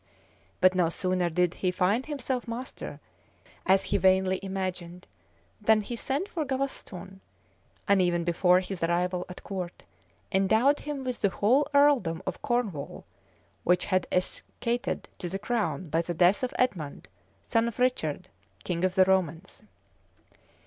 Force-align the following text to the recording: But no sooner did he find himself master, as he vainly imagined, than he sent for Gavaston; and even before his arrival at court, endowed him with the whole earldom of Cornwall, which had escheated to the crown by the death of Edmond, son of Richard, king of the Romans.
But 0.61 0.73
no 0.73 0.89
sooner 0.89 1.29
did 1.29 1.53
he 1.53 1.69
find 1.69 2.07
himself 2.07 2.47
master, 2.47 2.99
as 3.67 3.83
he 3.83 3.97
vainly 3.97 4.39
imagined, 4.41 5.05
than 5.61 5.81
he 5.81 5.95
sent 5.95 6.27
for 6.27 6.43
Gavaston; 6.43 7.19
and 7.87 8.01
even 8.01 8.23
before 8.23 8.61
his 8.61 8.81
arrival 8.81 9.27
at 9.29 9.43
court, 9.43 9.83
endowed 10.31 10.79
him 10.79 11.03
with 11.03 11.21
the 11.21 11.29
whole 11.29 11.67
earldom 11.75 12.23
of 12.25 12.41
Cornwall, 12.41 13.05
which 13.63 13.85
had 13.85 14.07
escheated 14.11 15.05
to 15.19 15.29
the 15.29 15.37
crown 15.37 15.87
by 15.87 16.01
the 16.01 16.15
death 16.15 16.41
of 16.41 16.51
Edmond, 16.57 17.07
son 17.43 17.67
of 17.67 17.77
Richard, 17.77 18.27
king 18.63 18.83
of 18.83 18.95
the 18.95 19.05
Romans. 19.05 19.61